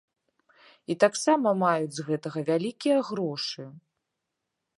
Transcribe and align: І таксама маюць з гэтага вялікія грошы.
І 0.93 0.95
таксама 1.03 1.49
маюць 1.65 1.93
з 1.99 2.07
гэтага 2.07 2.39
вялікія 2.49 2.97
грошы. 3.11 3.63